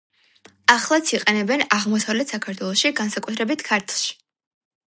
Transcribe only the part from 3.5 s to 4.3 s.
ქართლში.